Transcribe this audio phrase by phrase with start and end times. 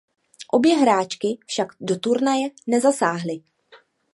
[0.51, 3.43] Obě hráčky však do turnaje nezasáhly.